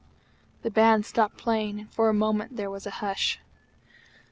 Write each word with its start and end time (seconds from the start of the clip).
The 0.63 0.71
band 0.71 1.05
stopped 1.05 1.37
playing, 1.37 1.79
and, 1.79 1.91
for 1.93 2.09
a 2.09 2.11
moment, 2.15 2.55
there 2.57 2.71
was 2.71 2.87
a 2.87 2.97
hush. 3.05 3.39